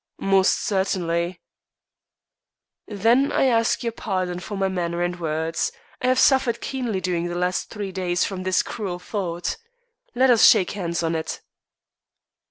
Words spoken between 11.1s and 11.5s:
it."